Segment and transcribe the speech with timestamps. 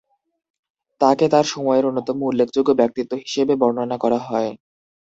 [1.01, 4.51] তাকে "তার সময়ের অন্যতম উল্লেখযোগ্য ব্যক্তিত্ব" হিসেবে বর্ণনা করা হয়।